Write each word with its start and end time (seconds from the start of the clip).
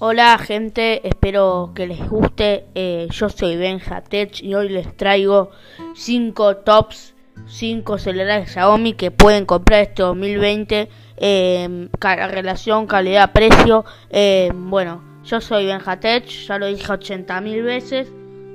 Hola 0.00 0.38
gente, 0.38 1.08
espero 1.08 1.72
que 1.74 1.88
les 1.88 2.08
guste. 2.08 2.66
Eh, 2.76 3.08
yo 3.10 3.28
soy 3.28 3.56
Benjatech 3.56 4.40
y 4.44 4.54
hoy 4.54 4.68
les 4.68 4.96
traigo 4.96 5.50
5 5.96 6.58
tops, 6.58 7.16
5 7.48 7.98
celulares 7.98 8.52
Xiaomi 8.52 8.92
que 8.92 9.10
pueden 9.10 9.44
comprar 9.44 9.80
este 9.80 10.04
2020. 10.04 10.88
Eh, 11.16 11.88
relación 12.00 12.86
calidad-precio. 12.86 13.84
Eh, 14.10 14.52
bueno, 14.54 15.02
yo 15.24 15.40
soy 15.40 15.66
Benjatech, 15.66 16.28
ya 16.46 16.58
lo 16.58 16.66
dije 16.66 16.86
80.000 16.86 17.64
veces. 17.64 18.08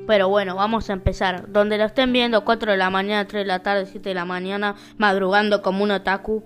Pero 0.08 0.30
bueno, 0.30 0.56
vamos 0.56 0.90
a 0.90 0.94
empezar. 0.94 1.52
Donde 1.52 1.78
lo 1.78 1.84
estén 1.84 2.14
viendo, 2.14 2.46
4 2.46 2.72
de 2.72 2.78
la 2.78 2.90
mañana, 2.90 3.28
3 3.28 3.44
de 3.44 3.48
la 3.48 3.60
tarde, 3.60 3.86
7 3.86 4.08
de 4.08 4.16
la 4.16 4.24
mañana, 4.24 4.76
madrugando 4.98 5.62
como 5.62 5.84
un 5.84 5.92
otaku. 5.92 6.46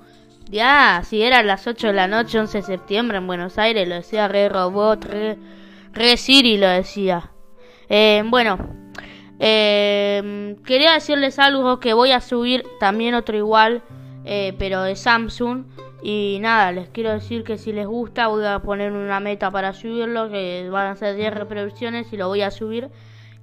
Ya, 0.50 1.02
si 1.04 1.22
era 1.22 1.44
las 1.44 1.68
8 1.68 1.88
de 1.88 1.94
la 1.94 2.08
noche, 2.08 2.40
11 2.40 2.60
de 2.60 2.64
septiembre 2.64 3.18
en 3.18 3.28
Buenos 3.28 3.58
Aires, 3.58 3.88
lo 3.88 3.96
decía 3.96 4.28
Re 4.28 4.48
Robot, 4.48 5.04
Re, 5.04 5.38
Re 5.94 6.16
Siri 6.16 6.58
lo 6.58 6.70
decía. 6.70 7.32
Eh, 7.90 8.24
bueno, 8.26 8.58
eh, 9.40 10.56
quería 10.66 10.94
decirles 10.94 11.38
algo 11.38 11.80
que 11.80 11.94
voy 11.94 12.12
a 12.12 12.22
subir 12.22 12.64
también 12.80 13.14
otro 13.14 13.36
igual, 13.36 13.84
eh, 14.24 14.54
pero 14.58 14.84
de 14.84 14.96
Samsung. 14.96 15.66
Y 16.02 16.38
nada, 16.42 16.72
les 16.72 16.90
quiero 16.90 17.12
decir 17.12 17.44
que 17.44 17.58
si 17.58 17.74
les 17.74 17.88
gusta 17.88 18.28
voy 18.28 18.46
a 18.46 18.60
poner 18.60 18.92
una 18.94 19.20
meta 19.20 19.52
para 19.52 19.74
subirlo, 19.74 20.30
que 20.30 20.70
van 20.72 20.88
a 20.88 20.96
ser 20.96 21.16
10 21.16 21.34
reproducciones 21.34 22.14
y 22.14 22.18
lo 22.18 22.28
voy 22.28 22.42
a 22.42 22.52
subir. 22.52 22.90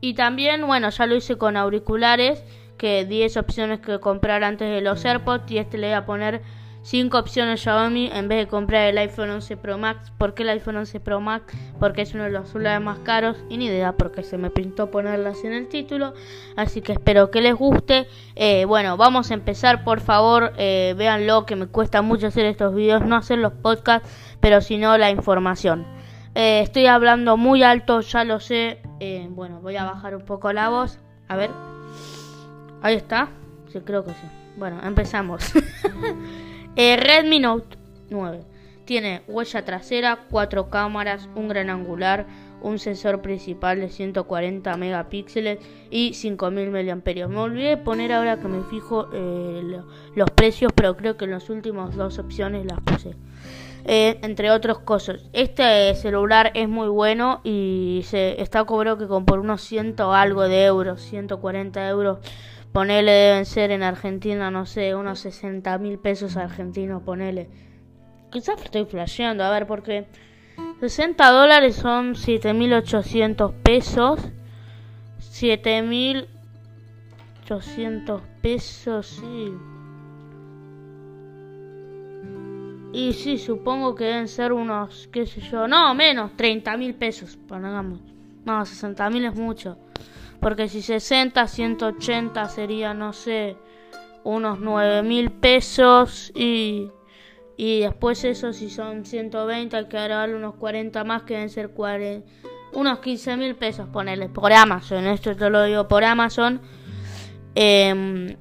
Y 0.01 0.15
también, 0.15 0.67
bueno, 0.67 0.89
ya 0.89 1.07
lo 1.07 1.17
hice 1.17 1.37
con 1.37 1.57
auriculares, 1.57 2.45
que 2.79 3.05
10 3.05 3.37
opciones 3.37 3.81
que 3.81 4.01
comprar 4.01 4.43
antes 4.45 4.71
de 4.71 4.81
los 4.81 5.05
AirPods 5.05 5.51
y 5.51 5.59
este 5.59 5.79
le 5.79 5.89
voy 5.89 5.95
a 5.95 6.07
poner 6.07 6.43
5 6.85 7.17
opciones 7.19 7.63
Xiaomi 7.63 8.11
en 8.13 8.29
vez 8.29 8.41
de 8.41 8.47
comprar 8.47 8.87
el 8.89 8.99
iPhone 8.99 9.31
11 9.31 9.57
Pro 9.57 9.79
Max. 9.79 10.13
¿Por 10.19 10.35
qué 10.35 10.43
el 10.43 10.51
iPhone 10.51 10.77
11 10.77 11.01
Pro 11.01 11.19
Max? 11.19 11.55
Porque 11.81 12.03
es 12.03 12.13
uno 12.13 12.25
de 12.25 12.31
los 12.31 12.51
celulares 12.51 12.85
más 12.85 12.99
caros 12.99 13.39
y 13.49 13.57
ni 13.57 13.67
idea 13.67 13.93
porque 13.93 14.23
se 14.23 14.37
me 14.37 14.51
pintó 14.51 14.91
ponerlas 14.91 15.45
en 15.45 15.55
el 15.55 15.69
título. 15.69 16.13
Así 16.57 16.83
que 16.83 16.93
espero 16.93 17.31
que 17.31 17.41
les 17.41 17.55
guste. 17.55 18.07
Eh, 18.37 18.67
bueno, 18.67 18.99
vamos 18.99 19.31
a 19.31 19.35
empezar 19.35 19.83
por 19.83 20.01
favor. 20.01 20.53
Eh, 20.59 20.95
véanlo 20.99 21.47
que 21.47 21.57
me 21.57 21.69
cuesta 21.69 22.03
mucho 22.03 22.27
hacer 22.27 22.45
estos 22.45 22.75
videos, 22.75 23.03
no 23.03 23.17
hacer 23.17 23.39
los 23.39 23.55
podcasts, 23.55 24.07
pero 24.41 24.61
sino 24.61 24.99
la 24.99 25.11
información. 25.11 25.87
Eh, 26.35 26.61
estoy 26.61 26.85
hablando 26.85 27.39
muy 27.39 27.63
alto, 27.63 28.03
ya 28.03 28.25
lo 28.25 28.41
sé. 28.41 28.83
Eh, 29.01 29.27
bueno, 29.31 29.61
voy 29.63 29.77
a 29.77 29.85
bajar 29.85 30.15
un 30.15 30.27
poco 30.27 30.53
la 30.53 30.69
voz. 30.69 30.99
A 31.29 31.37
ver. 31.37 31.51
Ahí 32.83 32.97
está. 32.97 33.31
Sí, 33.73 33.81
creo 33.81 34.05
que 34.05 34.11
sí. 34.11 34.27
Bueno, 34.59 34.81
empezamos. 34.85 35.51
Eh, 36.77 36.97
Redmi 36.97 37.39
Note 37.39 37.77
9 38.11 38.41
tiene 38.85 39.23
huella 39.29 39.65
trasera, 39.65 40.27
cuatro 40.31 40.69
cámaras, 40.69 41.29
un 41.35 41.49
gran 41.49 41.71
angular, 41.71 42.27
un 42.61 42.79
sensor 42.79 43.23
principal 43.23 43.81
de 43.81 43.89
140 43.89 44.77
megapíxeles 44.77 45.59
y 45.91 46.15
5000 46.15 46.71
mAh. 46.71 47.29
Me 47.29 47.39
olvidé 47.39 47.69
de 47.71 47.77
poner 47.77 48.13
ahora 48.13 48.41
que 48.41 48.49
me 48.49 48.63
fijo 48.65 49.09
eh, 49.13 49.81
los 50.15 50.31
precios, 50.31 50.73
pero 50.75 50.97
creo 50.97 51.17
que 51.17 51.25
en 51.25 51.33
las 51.33 51.49
últimas 51.51 51.95
dos 51.95 52.19
opciones 52.19 52.67
las 52.67 52.81
puse. 52.81 53.15
Eh, 53.87 54.19
entre 54.23 54.51
otras 54.51 54.79
cosas. 54.79 55.21
Este 55.35 55.95
celular 55.95 56.53
es 56.55 56.69
muy 56.69 56.89
bueno 56.89 57.43
y 57.45 58.01
se 58.05 58.41
está 58.41 58.65
cobrado 58.65 58.97
que 58.97 59.07
con 59.07 59.27
por 59.27 59.41
unos 59.41 59.61
ciento 59.61 60.15
algo 60.15 60.49
de 60.49 60.65
euros, 60.65 61.03
140 61.03 61.87
euros 61.89 62.19
Ponele, 62.75 63.13
deben 63.13 63.47
ser 63.47 63.71
en 63.71 63.85
Argentina, 63.85 64.51
no 64.51 64.67
sé, 64.67 64.97
unos 64.97 65.21
60 65.21 65.79
mil 65.79 66.01
pesos 66.01 66.37
argentinos, 66.37 67.05
ponele. 67.05 67.49
Quizás 68.33 68.61
estoy 68.65 68.85
flasheando, 68.85 69.45
a 69.45 69.51
ver, 69.51 69.69
porque 69.69 70.09
60 70.81 71.31
dólares 71.31 71.77
son 71.77 72.17
7.800 72.17 73.55
pesos. 73.63 74.19
7.800 75.21 78.21
pesos, 78.43 79.07
sí. 79.07 79.53
Y 82.93 83.13
sí, 83.13 83.39
supongo 83.39 83.95
que 83.95 84.07
deben 84.07 84.27
ser 84.27 84.53
unos, 84.53 85.09
qué 85.13 85.27
sé 85.27 85.41
yo, 85.43 85.69
no, 85.69 85.95
menos, 85.95 86.37
30 86.37 86.77
mil 86.77 86.97
pesos, 86.97 87.39
pongamos. 87.47 88.01
No, 88.45 88.65
60 88.65 89.11
mil 89.11 89.27
es 89.27 89.37
mucho. 89.37 89.79
Porque 90.45 90.69
si 90.69 90.83
60, 90.83 91.49
180 91.49 92.51
sería, 92.51 92.93
no 92.93 93.15
sé, 93.15 93.57
unos 94.25 94.61
9 94.61 95.03
mil 95.03 95.33
pesos. 95.33 96.31
Y, 96.35 96.91
y 97.57 97.81
después 97.81 98.23
eso, 98.25 98.53
si 98.53 98.69
son 98.69 99.07
120, 99.07 99.75
hay 99.75 99.89
que 99.89 99.97
agregarle 99.97 100.37
unos 100.37 100.57
40 100.57 101.03
más, 101.03 101.23
que 101.23 101.33
deben 101.33 101.49
ser 101.49 101.71
40, 101.71 102.31
unos 102.75 102.99
15 102.99 103.39
mil 103.39 103.55
pesos, 103.55 103.89
ponerle 103.89 104.29
por 104.29 104.53
Amazon. 104.53 105.07
Esto 105.07 105.35
te 105.35 105.49
lo 105.49 105.65
digo 105.65 105.89
por 105.89 106.05
Amazon. 106.05 106.61
Eh, 107.55 108.37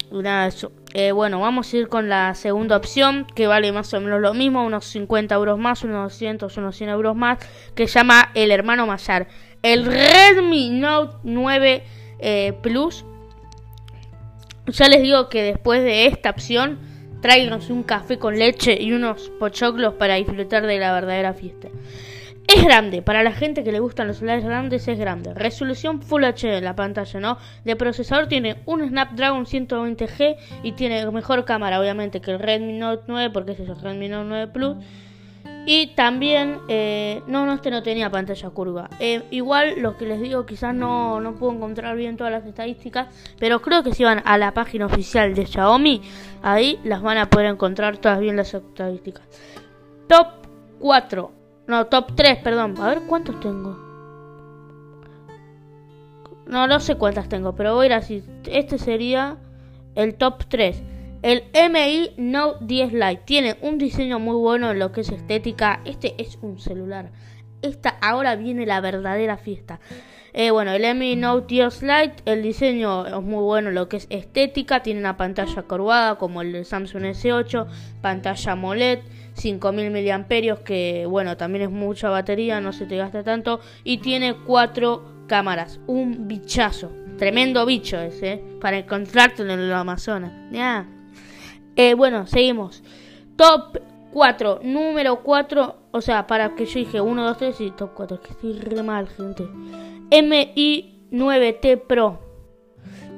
eh, 0.92 1.12
bueno, 1.12 1.40
vamos 1.40 1.72
a 1.72 1.76
ir 1.78 1.88
con 1.88 2.10
la 2.10 2.34
segunda 2.34 2.76
opción, 2.76 3.26
que 3.34 3.46
vale 3.46 3.72
más 3.72 3.94
o 3.94 4.00
menos 4.00 4.20
lo 4.20 4.34
mismo, 4.34 4.62
unos 4.62 4.84
50 4.84 5.34
euros 5.34 5.58
más, 5.58 5.82
unos 5.84 6.12
200, 6.12 6.54
unos 6.58 6.76
100 6.76 6.90
euros 6.90 7.16
más, 7.16 7.38
que 7.74 7.88
se 7.88 7.98
llama 7.98 8.30
el 8.34 8.50
hermano 8.50 8.86
Mayar. 8.86 9.26
El 9.64 9.86
Redmi 9.86 10.68
Note 10.68 11.16
9 11.22 11.82
eh, 12.18 12.52
Plus. 12.60 13.02
Ya 14.66 14.88
les 14.88 15.00
digo 15.00 15.30
que 15.30 15.42
después 15.42 15.82
de 15.82 16.04
esta 16.04 16.28
opción, 16.28 16.78
tráiganos 17.22 17.70
un 17.70 17.82
café 17.82 18.18
con 18.18 18.38
leche 18.38 18.76
y 18.78 18.92
unos 18.92 19.30
pochoclos 19.40 19.94
para 19.94 20.16
disfrutar 20.16 20.66
de 20.66 20.78
la 20.78 20.92
verdadera 20.92 21.32
fiesta. 21.32 21.68
Es 22.46 22.62
grande, 22.62 23.00
para 23.00 23.22
la 23.22 23.32
gente 23.32 23.64
que 23.64 23.72
le 23.72 23.80
gustan 23.80 24.06
los 24.06 24.18
celulares 24.18 24.44
grandes 24.44 24.86
es 24.86 24.98
grande. 24.98 25.32
Resolución 25.32 26.02
Full 26.02 26.24
HD 26.24 26.58
en 26.58 26.64
la 26.64 26.76
pantalla, 26.76 27.18
¿no? 27.20 27.38
De 27.64 27.74
procesador 27.74 28.26
tiene 28.26 28.56
un 28.66 28.86
Snapdragon 28.86 29.46
120G 29.46 30.36
y 30.62 30.72
tiene 30.72 31.10
mejor 31.10 31.46
cámara, 31.46 31.80
obviamente, 31.80 32.20
que 32.20 32.32
el 32.32 32.38
Redmi 32.38 32.74
Note 32.74 33.04
9, 33.06 33.30
porque 33.32 33.52
ese 33.52 33.62
es 33.62 33.70
el 33.70 33.80
Redmi 33.80 34.10
Note 34.10 34.28
9 34.28 34.46
Plus. 34.48 34.76
Y 35.66 35.94
también, 35.94 36.60
eh, 36.68 37.22
no, 37.26 37.46
no, 37.46 37.54
este 37.54 37.70
no 37.70 37.82
tenía 37.82 38.10
pantalla 38.10 38.50
curva. 38.50 38.90
Eh, 39.00 39.22
igual, 39.30 39.80
lo 39.80 39.96
que 39.96 40.04
les 40.04 40.20
digo, 40.20 40.44
quizás 40.44 40.74
no, 40.74 41.20
no 41.20 41.34
puedo 41.36 41.52
encontrar 41.52 41.96
bien 41.96 42.18
todas 42.18 42.32
las 42.32 42.44
estadísticas, 42.44 43.08
pero 43.38 43.62
creo 43.62 43.82
que 43.82 43.94
si 43.94 44.04
van 44.04 44.22
a 44.26 44.36
la 44.36 44.52
página 44.52 44.86
oficial 44.86 45.34
de 45.34 45.46
Xiaomi, 45.46 46.02
ahí 46.42 46.78
las 46.84 47.00
van 47.00 47.16
a 47.16 47.30
poder 47.30 47.46
encontrar 47.46 47.96
todas 47.96 48.20
bien 48.20 48.36
las 48.36 48.52
estadísticas. 48.52 49.26
Top 50.06 50.26
4, 50.80 51.32
no, 51.66 51.86
top 51.86 52.14
3, 52.14 52.38
perdón. 52.38 52.74
A 52.78 52.88
ver 52.88 53.02
cuántos 53.06 53.40
tengo. 53.40 53.78
No, 56.46 56.66
no 56.66 56.78
sé 56.78 56.96
cuántas 56.96 57.28
tengo, 57.30 57.54
pero 57.54 57.74
voy 57.74 57.84
a 57.84 57.86
ir 57.86 57.92
así. 57.94 58.22
Este 58.46 58.76
sería 58.76 59.38
el 59.94 60.14
top 60.16 60.44
3. 60.46 60.82
El 61.24 61.44
MI 61.54 62.10
Note 62.18 62.66
10 62.66 62.92
Lite 62.92 63.22
tiene 63.24 63.56
un 63.62 63.78
diseño 63.78 64.18
muy 64.18 64.36
bueno 64.36 64.70
en 64.70 64.78
lo 64.78 64.92
que 64.92 65.00
es 65.00 65.08
estética. 65.08 65.80
Este 65.86 66.14
es 66.18 66.38
un 66.42 66.58
celular. 66.58 67.12
Esta 67.62 67.96
ahora 68.02 68.36
viene 68.36 68.66
la 68.66 68.82
verdadera 68.82 69.38
fiesta. 69.38 69.80
Eh, 70.34 70.50
bueno, 70.50 70.72
el 70.72 70.94
Mi 70.94 71.16
Note 71.16 71.46
10 71.46 71.82
Lite, 71.82 72.16
el 72.26 72.42
diseño 72.42 73.06
es 73.06 73.22
muy 73.22 73.42
bueno 73.42 73.70
en 73.70 73.74
lo 73.74 73.88
que 73.88 73.96
es 73.96 74.06
estética. 74.10 74.82
Tiene 74.82 75.00
una 75.00 75.16
pantalla 75.16 75.62
curvada 75.62 76.16
como 76.16 76.42
el 76.42 76.52
de 76.52 76.62
Samsung 76.62 77.04
S8, 77.04 77.68
pantalla 78.02 78.52
AMOLED, 78.52 78.98
5000 79.32 79.90
mAh, 79.90 80.62
que 80.62 81.06
bueno, 81.08 81.38
también 81.38 81.64
es 81.64 81.70
mucha 81.70 82.10
batería, 82.10 82.60
no 82.60 82.74
se 82.74 82.84
te 82.84 82.98
gasta 82.98 83.24
tanto. 83.24 83.60
Y 83.82 83.96
tiene 83.96 84.34
cuatro 84.44 85.24
cámaras, 85.26 85.80
un 85.86 86.28
bichazo. 86.28 86.92
Tremendo 87.16 87.64
bicho 87.64 87.98
ese, 87.98 88.32
¿eh? 88.34 88.44
para 88.60 88.76
encontrarte 88.76 89.40
en 89.40 89.52
el 89.52 89.72
Amazonas. 89.72 90.30
Ya. 90.52 90.86
Eh, 91.76 91.94
bueno, 91.94 92.26
seguimos. 92.26 92.82
Top 93.36 93.78
4, 94.12 94.60
número 94.62 95.22
4, 95.22 95.76
o 95.90 96.00
sea, 96.00 96.26
para 96.26 96.54
que 96.54 96.66
yo 96.66 96.78
dije 96.78 97.00
1, 97.00 97.24
2, 97.24 97.36
3 97.36 97.60
y 97.60 97.70
top 97.72 97.90
4, 97.94 98.20
que 98.20 98.30
estoy 98.30 98.52
re 98.60 98.82
mal, 98.82 99.08
gente. 99.08 99.44
MI9T 100.10 101.82
Pro, 101.88 102.20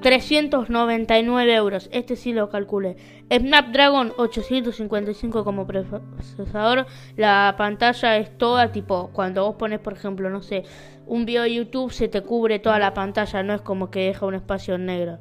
399 0.00 1.54
euros, 1.54 1.90
este 1.92 2.16
sí 2.16 2.32
lo 2.32 2.48
calculé. 2.48 2.96
Snapdragon 3.30 4.14
855 4.16 5.44
como 5.44 5.66
procesador, 5.66 6.86
la 7.16 7.54
pantalla 7.58 8.16
es 8.16 8.38
toda 8.38 8.72
tipo, 8.72 9.10
cuando 9.12 9.44
vos 9.44 9.56
pones, 9.56 9.80
por 9.80 9.92
ejemplo, 9.92 10.30
no 10.30 10.40
sé, 10.40 10.64
un 11.04 11.26
video 11.26 11.42
de 11.42 11.54
YouTube, 11.54 11.92
se 11.92 12.08
te 12.08 12.22
cubre 12.22 12.58
toda 12.58 12.78
la 12.78 12.94
pantalla, 12.94 13.42
no 13.42 13.52
es 13.52 13.60
como 13.60 13.90
que 13.90 14.06
deja 14.06 14.24
un 14.24 14.34
espacio 14.34 14.78
negro. 14.78 15.18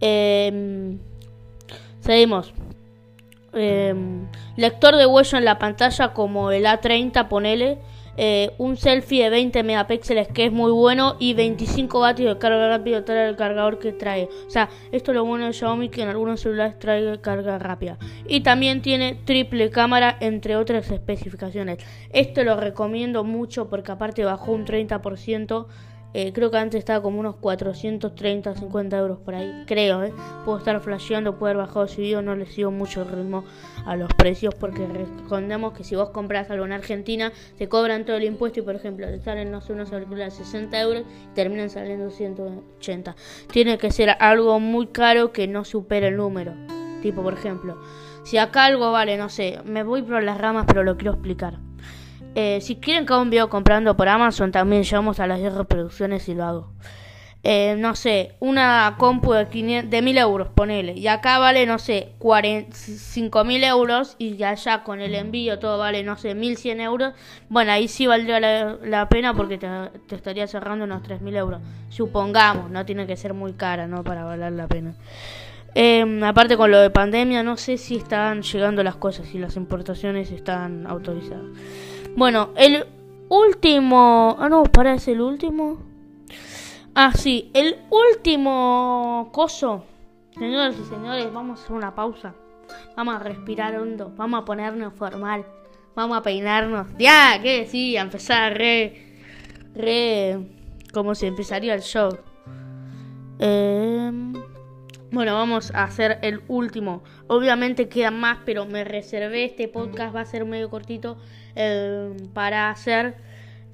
Eh, 0.00 0.98
Seguimos. 2.04 2.52
Em, 3.54 4.26
lector 4.56 4.94
de 4.94 5.06
huello 5.06 5.38
en 5.38 5.44
la 5.46 5.58
pantalla 5.58 6.12
como 6.12 6.50
el 6.50 6.66
A30, 6.66 7.28
ponele. 7.28 7.78
eh, 8.16 8.52
un 8.58 8.76
selfie 8.76 9.24
de 9.24 9.30
20 9.30 9.64
megapíxeles 9.64 10.28
que 10.28 10.44
es 10.44 10.52
muy 10.52 10.70
bueno 10.70 11.16
y 11.18 11.34
25 11.34 11.98
vatios 11.98 12.32
de 12.32 12.38
carga 12.38 12.68
rápida 12.68 13.04
trae 13.04 13.28
el 13.28 13.34
cargador 13.34 13.80
que 13.80 13.90
trae. 13.92 14.28
O 14.46 14.50
sea, 14.50 14.68
esto 14.92 15.10
es 15.10 15.16
lo 15.16 15.24
bueno 15.24 15.46
de 15.46 15.52
Xiaomi 15.52 15.88
que 15.88 16.02
en 16.02 16.10
algunos 16.10 16.40
celulares 16.40 16.78
trae 16.78 17.20
carga 17.20 17.58
rápida. 17.58 17.98
Y 18.28 18.42
también 18.42 18.82
tiene 18.82 19.18
triple 19.24 19.70
cámara 19.70 20.16
entre 20.20 20.54
otras 20.54 20.90
especificaciones. 20.92 21.78
Esto 22.10 22.44
lo 22.44 22.56
recomiendo 22.56 23.24
mucho 23.24 23.68
porque 23.68 23.90
aparte 23.90 24.24
bajó 24.24 24.52
un 24.52 24.64
30% 24.64 25.66
eh, 26.16 26.32
creo 26.32 26.48
que 26.48 26.58
antes 26.58 26.78
estaba 26.78 27.02
como 27.02 27.18
unos 27.18 27.34
430, 27.36 28.54
50 28.54 28.96
euros 28.96 29.18
por 29.18 29.34
ahí. 29.34 29.64
Creo, 29.66 30.04
¿eh? 30.04 30.14
Puedo 30.44 30.58
estar 30.58 30.78
flasheando, 30.78 31.36
puedo 31.36 31.50
haber 31.50 31.66
bajado 31.66 31.86
ese 31.86 32.00
video. 32.00 32.22
No 32.22 32.36
le 32.36 32.46
sigo 32.46 32.70
mucho 32.70 33.02
el 33.02 33.08
ritmo 33.08 33.44
a 33.84 33.96
los 33.96 34.08
precios 34.14 34.54
porque 34.54 34.86
recordemos 34.86 35.72
que 35.72 35.82
si 35.82 35.96
vos 35.96 36.10
compras 36.10 36.48
algo 36.50 36.64
en 36.66 36.72
Argentina, 36.72 37.32
te 37.58 37.68
cobran 37.68 38.04
todo 38.04 38.16
el 38.16 38.24
impuesto 38.24 38.60
y, 38.60 38.62
por 38.62 38.76
ejemplo, 38.76 39.08
te 39.08 39.18
salen, 39.18 39.50
no 39.50 39.60
sé, 39.60 39.72
unos 39.72 39.92
auriculares 39.92 40.34
60 40.34 40.80
euros 40.80 41.02
y 41.02 41.34
terminan 41.34 41.68
saliendo 41.68 42.08
180. 42.10 43.16
Tiene 43.52 43.76
que 43.76 43.90
ser 43.90 44.10
algo 44.20 44.60
muy 44.60 44.86
caro 44.86 45.32
que 45.32 45.48
no 45.48 45.64
supere 45.64 46.08
el 46.08 46.16
número. 46.16 46.54
Tipo, 47.02 47.24
por 47.24 47.32
ejemplo, 47.32 47.76
si 48.22 48.38
acá 48.38 48.66
algo 48.66 48.92
vale, 48.92 49.16
no 49.18 49.28
sé, 49.28 49.58
me 49.64 49.82
voy 49.82 50.02
por 50.02 50.22
las 50.22 50.38
ramas, 50.38 50.64
pero 50.68 50.84
lo 50.84 50.96
quiero 50.96 51.14
explicar. 51.14 51.58
Eh, 52.34 52.60
si 52.60 52.76
quieren 52.76 53.06
que 53.06 53.12
haga 53.12 53.22
un 53.22 53.48
comprando 53.48 53.96
por 53.96 54.08
Amazon, 54.08 54.50
también 54.52 54.82
llevamos 54.82 55.20
a 55.20 55.26
las 55.26 55.38
10 55.40 55.54
reproducciones 55.54 56.28
y 56.28 56.34
lo 56.34 56.44
hago. 56.44 56.72
Eh, 57.46 57.76
no 57.78 57.94
sé, 57.94 58.36
una 58.40 58.94
compu 58.96 59.34
de, 59.34 59.46
500, 59.48 59.90
de 59.90 60.00
1000 60.00 60.16
euros, 60.16 60.48
ponele. 60.48 60.94
Y 60.94 61.08
acá 61.08 61.38
vale, 61.38 61.66
no 61.66 61.78
sé, 61.78 62.14
5000 62.18 63.64
euros. 63.64 64.16
Y 64.18 64.42
allá 64.42 64.82
con 64.82 65.02
el 65.02 65.14
envío 65.14 65.58
todo 65.58 65.76
vale, 65.76 66.02
no 66.02 66.16
sé, 66.16 66.34
1100 66.34 66.80
euros. 66.80 67.12
Bueno, 67.50 67.72
ahí 67.72 67.86
sí 67.86 68.06
valdría 68.06 68.40
la, 68.40 69.08
pena 69.10 69.34
porque 69.34 69.58
te, 69.58 69.68
estaría 70.16 70.46
cerrando 70.46 70.86
unos 70.86 71.02
3000 71.02 71.36
euros. 71.36 71.60
Supongamos, 71.90 72.70
no 72.70 72.86
tiene 72.86 73.06
que 73.06 73.16
ser 73.16 73.34
muy 73.34 73.52
cara, 73.52 73.86
¿no? 73.86 74.02
Para 74.02 74.24
valer 74.24 74.52
la 74.52 74.66
pena. 74.66 74.94
Eh, 75.74 76.20
aparte 76.24 76.56
con 76.56 76.70
lo 76.70 76.78
de 76.80 76.88
pandemia, 76.88 77.42
no 77.42 77.58
sé 77.58 77.76
si 77.76 77.96
están 77.96 78.40
llegando 78.40 78.82
las 78.82 78.96
cosas, 78.96 79.26
si 79.26 79.38
las 79.38 79.56
importaciones 79.56 80.30
están 80.30 80.86
autorizadas. 80.86 81.44
Bueno, 82.16 82.50
el 82.56 82.86
último... 83.28 84.36
Ah, 84.38 84.48
no, 84.48 84.64
para, 84.64 84.94
el 84.94 85.20
último. 85.20 85.78
Ah, 86.94 87.12
sí, 87.12 87.50
el 87.54 87.76
último 87.90 89.30
coso. 89.32 89.84
Señoras 90.38 90.76
y 90.80 90.84
señores, 90.84 91.32
vamos 91.32 91.58
a 91.58 91.64
hacer 91.64 91.76
una 91.76 91.94
pausa. 91.94 92.34
Vamos 92.96 93.16
a 93.16 93.18
respirar 93.18 93.76
hondo. 93.76 94.12
Vamos 94.16 94.42
a 94.42 94.44
ponernos 94.44 94.94
formal. 94.94 95.44
Vamos 95.96 96.16
a 96.16 96.22
peinarnos. 96.22 96.86
Ya, 96.98 97.40
¿qué 97.42 97.60
decía? 97.60 98.02
Empezar 98.02 98.56
re. 98.56 99.18
Re. 99.74 100.38
Como 100.92 101.14
si 101.16 101.26
empezaría 101.26 101.74
el 101.74 101.82
show. 101.82 102.16
Eh. 103.40 103.73
Bueno, 105.14 105.34
vamos 105.34 105.70
a 105.76 105.84
hacer 105.84 106.18
el 106.22 106.42
último. 106.48 107.04
Obviamente 107.28 107.88
quedan 107.88 108.18
más, 108.18 108.38
pero 108.44 108.66
me 108.66 108.82
reservé. 108.82 109.44
Este 109.44 109.68
podcast 109.68 110.12
va 110.12 110.22
a 110.22 110.24
ser 110.24 110.44
medio 110.44 110.68
cortito 110.70 111.18
eh, 111.54 112.12
para 112.32 112.68
hacer 112.68 113.14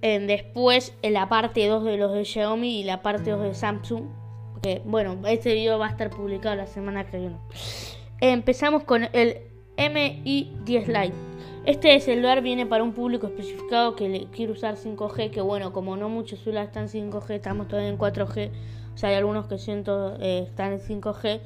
eh, 0.03 0.19
después 0.19 0.95
en 1.01 1.15
la 1.15 1.31
parte 1.31 1.67
2 1.67 1.83
de 1.85 1.97
los 1.97 2.13
de 2.13 2.27
Xiaomi 2.27 2.81
y 2.81 2.85
la 2.85 3.01
parte 3.01 3.31
2 3.31 3.43
de 3.43 3.55
Samsung. 3.55 4.03
Porque, 4.53 4.83
bueno, 4.85 5.17
este 5.27 5.55
video 5.55 5.79
va 5.79 5.87
a 5.87 5.91
estar 5.91 6.11
publicado 6.11 6.57
la 6.57 6.67
semana 6.67 7.07
que 7.07 7.19
viene. 7.19 7.37
Empezamos 8.21 8.85
con 8.85 9.09
el 9.15 9.39
MI 9.79 10.53
10 10.67 10.89
Lite. 10.89 11.15
Este 11.65 11.99
celular 12.01 12.43
viene 12.43 12.67
para 12.67 12.85
un 12.85 12.93
público 12.93 13.29
especificado 13.29 13.97
que 13.97 14.11
le 14.11 14.27
quiere 14.27 14.53
usar 14.53 14.77
5G, 14.77 15.31
que 15.31 15.41
bueno, 15.41 15.73
como 15.73 15.97
no 15.97 16.11
muchos 16.11 16.41
celulares 16.41 16.69
están 16.69 16.89
5G, 16.89 17.31
estamos 17.31 17.67
todavía 17.67 17.89
en 17.89 17.97
4G 17.97 18.51
hay 19.05 19.14
algunos 19.14 19.47
que 19.47 19.58
siento 19.58 20.17
eh, 20.20 20.44
están 20.47 20.73
en 20.73 20.81
5G. 20.81 21.41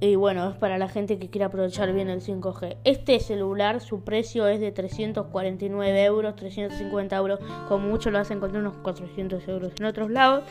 Y 0.00 0.16
bueno, 0.16 0.50
es 0.50 0.56
para 0.56 0.78
la 0.78 0.88
gente 0.88 1.16
que 1.16 1.30
quiere 1.30 1.44
aprovechar 1.44 1.92
bien 1.92 2.08
el 2.08 2.20
5G. 2.20 2.78
Este 2.82 3.20
celular, 3.20 3.80
su 3.80 4.00
precio 4.00 4.48
es 4.48 4.58
de 4.60 4.72
349 4.72 6.04
euros, 6.04 6.34
350 6.34 7.16
euros. 7.16 7.38
Como 7.68 7.86
mucho 7.86 8.10
lo 8.10 8.18
hacen 8.18 8.40
con 8.40 8.56
unos 8.56 8.74
400 8.82 9.46
euros 9.46 9.72
en 9.78 9.84
otros 9.86 10.10
lados. 10.10 10.42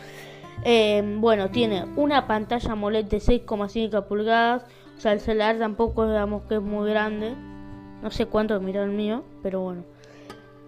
Eh, 0.63 1.03
bueno, 1.19 1.49
tiene 1.49 1.85
una 1.97 2.27
pantalla 2.27 2.71
AMOLED 2.71 3.05
de 3.05 3.17
6,5 3.17 4.05
pulgadas. 4.05 4.63
O 4.97 5.01
sea, 5.01 5.11
el 5.11 5.19
celular 5.19 5.57
tampoco 5.59 6.07
digamos 6.07 6.43
que 6.43 6.55
es 6.55 6.61
muy 6.61 6.89
grande. 6.89 7.33
No 8.01 8.09
sé 8.09 8.27
cuánto 8.27 8.57
mira 8.61 8.83
el 8.83 8.91
mío, 8.91 9.23
pero 9.43 9.59
bueno. 9.59 9.83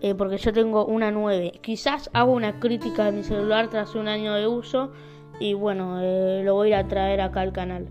Eh, 0.02 0.14
porque 0.14 0.38
yo 0.38 0.52
tengo 0.52 0.86
una 0.86 1.10
9. 1.10 1.54
Quizás 1.62 2.10
hago 2.12 2.34
una 2.34 2.60
crítica 2.60 3.06
de 3.06 3.14
mi 3.14 3.24
celular 3.24 3.70
tras 3.70 3.96
un 3.96 4.10
año 4.10 4.34
de 4.34 4.46
uso 4.46 4.92
y 5.40 5.54
bueno, 5.54 6.00
eh, 6.02 6.42
lo 6.44 6.54
voy 6.54 6.74
a 6.74 6.88
traer 6.88 7.22
acá 7.22 7.42
al 7.42 7.54
canal. 7.54 7.88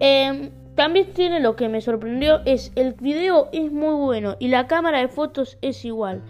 Em, 0.00 0.50
también 0.74 1.12
tiene 1.12 1.40
lo 1.40 1.56
que 1.56 1.68
me 1.68 1.80
sorprendió 1.80 2.40
es 2.44 2.70
el 2.76 2.92
video 2.92 3.48
es 3.52 3.72
muy 3.72 3.94
bueno 3.94 4.36
y 4.38 4.48
la 4.48 4.68
cámara 4.68 5.00
de 5.00 5.08
fotos 5.08 5.58
es 5.60 5.84
igual. 5.84 6.22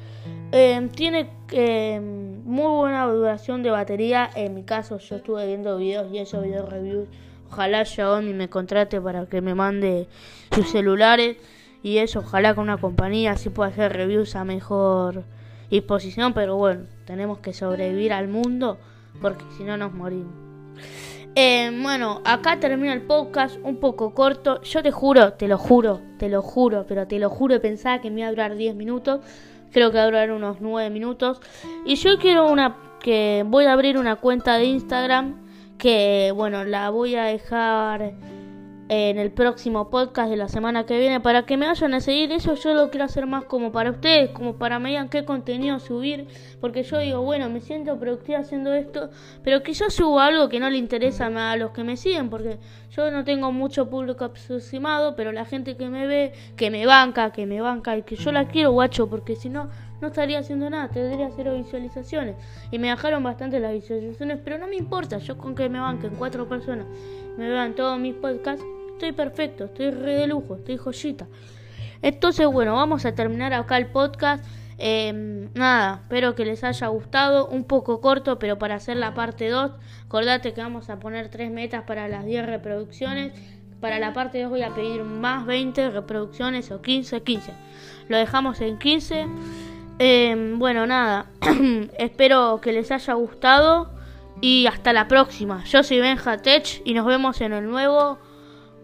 Em, 0.52 0.88
tiene 0.88 1.28
em, 1.52 2.42
muy 2.44 2.74
buena 2.74 3.06
duración 3.06 3.62
de 3.62 3.70
batería. 3.70 4.30
En 4.34 4.54
mi 4.54 4.62
caso 4.62 4.98
yo 4.98 5.16
estuve 5.16 5.46
viendo 5.46 5.76
videos 5.76 6.10
y 6.12 6.18
esos 6.18 6.42
video 6.42 6.64
reviews. 6.64 7.08
Ojalá 7.50 7.84
Xiaomi 7.84 8.32
me 8.32 8.48
contrate 8.48 9.00
para 9.00 9.26
que 9.26 9.42
me 9.42 9.54
mande 9.54 10.06
sus 10.54 10.70
celulares 10.70 11.36
y 11.82 11.98
eso. 11.98 12.20
Ojalá 12.20 12.54
con 12.54 12.64
una 12.64 12.78
compañía 12.78 13.32
así 13.32 13.50
pueda 13.50 13.68
hacer 13.68 13.92
reviews 13.92 14.34
a 14.34 14.44
mejor 14.44 15.24
disposición. 15.70 16.32
Pero 16.32 16.56
bueno, 16.56 16.84
tenemos 17.04 17.38
que 17.40 17.52
sobrevivir 17.52 18.14
al 18.14 18.28
mundo 18.28 18.78
porque 19.20 19.44
si 19.56 19.64
no 19.64 19.76
nos 19.76 19.92
morimos. 19.92 20.32
Eh, 21.34 21.70
bueno, 21.82 22.20
acá 22.24 22.58
termina 22.58 22.92
el 22.92 23.02
podcast, 23.02 23.58
un 23.62 23.76
poco 23.76 24.12
corto. 24.14 24.60
Yo 24.62 24.82
te 24.82 24.90
juro, 24.90 25.34
te 25.34 25.46
lo 25.46 25.58
juro, 25.58 26.00
te 26.18 26.28
lo 26.28 26.42
juro, 26.42 26.84
pero 26.88 27.06
te 27.06 27.18
lo 27.18 27.30
juro, 27.30 27.60
pensaba 27.60 28.00
que 28.00 28.10
me 28.10 28.20
iba 28.20 28.28
a 28.28 28.30
durar 28.30 28.56
10 28.56 28.74
minutos. 28.74 29.20
Creo 29.70 29.90
que 29.90 29.98
va 29.98 30.04
a 30.04 30.06
durar 30.06 30.32
unos 30.32 30.60
9 30.60 30.90
minutos. 30.90 31.40
Y 31.84 31.96
yo 31.96 32.18
quiero 32.18 32.50
una 32.50 32.76
que 33.00 33.44
voy 33.46 33.66
a 33.66 33.72
abrir 33.72 33.98
una 33.98 34.16
cuenta 34.16 34.56
de 34.56 34.64
Instagram 34.64 35.48
que 35.78 36.32
bueno, 36.34 36.64
la 36.64 36.90
voy 36.90 37.14
a 37.14 37.24
dejar 37.24 38.14
en 38.88 39.18
el 39.18 39.30
próximo 39.30 39.90
podcast 39.90 40.30
de 40.30 40.36
la 40.36 40.48
semana 40.48 40.86
que 40.86 40.98
viene 40.98 41.20
para 41.20 41.44
que 41.44 41.58
me 41.58 41.66
vayan 41.66 41.92
a 41.92 42.00
seguir. 42.00 42.32
Eso 42.32 42.54
yo 42.54 42.74
lo 42.74 42.90
quiero 42.90 43.04
hacer 43.04 43.26
más 43.26 43.44
como 43.44 43.70
para 43.70 43.90
ustedes, 43.90 44.30
como 44.30 44.54
para 44.54 44.78
me 44.78 44.90
digan 44.90 45.08
qué 45.10 45.24
contenido 45.24 45.78
subir. 45.78 46.26
Porque 46.60 46.82
yo 46.82 46.98
digo, 46.98 47.20
bueno, 47.20 47.50
me 47.50 47.60
siento 47.60 47.98
productiva 47.98 48.38
haciendo 48.38 48.72
esto, 48.72 49.10
pero 49.44 49.62
que 49.62 49.74
yo 49.74 49.90
subo 49.90 50.20
algo 50.20 50.48
que 50.48 50.58
no 50.58 50.70
le 50.70 50.78
interesa 50.78 51.26
a 51.26 51.56
los 51.56 51.72
que 51.72 51.84
me 51.84 51.96
siguen, 51.96 52.30
porque 52.30 52.58
yo 52.90 53.10
no 53.10 53.24
tengo 53.24 53.52
mucho 53.52 53.90
público 53.90 54.24
aproximado, 54.24 55.14
pero 55.14 55.32
la 55.32 55.44
gente 55.44 55.76
que 55.76 55.88
me 55.88 56.06
ve, 56.06 56.32
que 56.56 56.70
me 56.70 56.86
banca, 56.86 57.30
que 57.30 57.44
me 57.44 57.60
banca 57.60 57.96
y 57.96 58.02
que 58.02 58.16
yo 58.16 58.32
la 58.32 58.48
quiero, 58.48 58.72
guacho, 58.72 59.08
porque 59.08 59.36
si 59.36 59.50
no, 59.50 59.68
no 60.00 60.08
estaría 60.08 60.38
haciendo 60.38 60.70
nada, 60.70 60.88
tendría 60.88 61.28
cero 61.36 61.54
visualizaciones. 61.54 62.36
Y 62.70 62.78
me 62.78 62.88
bajaron 62.88 63.22
bastante 63.22 63.60
las 63.60 63.72
visualizaciones, 63.72 64.38
pero 64.42 64.56
no 64.56 64.66
me 64.66 64.76
importa, 64.76 65.18
yo 65.18 65.36
con 65.36 65.54
que 65.54 65.68
me 65.68 65.78
banquen 65.78 66.14
cuatro 66.16 66.48
personas, 66.48 66.86
me 67.36 67.48
vean 67.50 67.74
todos 67.74 67.98
mis 67.98 68.14
podcasts 68.14 68.64
Estoy 68.98 69.12
perfecto, 69.12 69.66
estoy 69.66 69.92
re 69.92 70.14
de 70.16 70.26
lujo, 70.26 70.56
estoy 70.56 70.76
joyita. 70.76 71.28
Entonces, 72.02 72.48
bueno, 72.48 72.74
vamos 72.74 73.06
a 73.06 73.14
terminar 73.14 73.54
acá 73.54 73.76
el 73.76 73.86
podcast. 73.86 74.44
Em, 74.76 75.50
nada, 75.54 76.00
espero 76.02 76.34
que 76.34 76.44
les 76.44 76.64
haya 76.64 76.88
gustado. 76.88 77.46
Un 77.46 77.62
poco 77.62 78.00
corto, 78.00 78.40
pero 78.40 78.58
para 78.58 78.74
hacer 78.74 78.96
la 78.96 79.14
parte 79.14 79.50
2, 79.50 79.70
acordate 80.04 80.52
que 80.52 80.60
vamos 80.60 80.90
a 80.90 80.98
poner 80.98 81.28
tres 81.28 81.52
metas 81.52 81.84
para 81.84 82.08
las 82.08 82.24
10 82.24 82.46
reproducciones. 82.46 83.34
Para 83.80 84.00
la 84.00 84.12
parte 84.12 84.42
2 84.42 84.50
voy 84.50 84.62
a 84.62 84.74
pedir 84.74 85.04
más 85.04 85.46
20 85.46 85.90
reproducciones 85.90 86.72
o 86.72 86.82
15, 86.82 87.22
15. 87.22 87.52
Lo 88.08 88.16
dejamos 88.16 88.60
en 88.60 88.80
15. 88.80 89.26
Em, 90.00 90.58
bueno, 90.58 90.88
nada, 90.88 91.26
espero 91.98 92.60
que 92.60 92.72
les 92.72 92.90
haya 92.90 93.14
gustado 93.14 93.92
y 94.40 94.66
hasta 94.66 94.92
la 94.92 95.06
próxima. 95.06 95.62
Yo 95.66 95.84
soy 95.84 96.00
Benja 96.00 96.38
Tech 96.38 96.82
y 96.84 96.94
nos 96.94 97.06
vemos 97.06 97.40
en 97.40 97.52
el 97.52 97.70
nuevo 97.70 98.18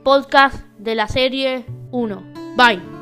podcast 0.04 0.64
de 0.78 0.94
la 0.94 1.08
serie 1.08 1.64
1. 1.90 2.22
Bye. 2.56 2.93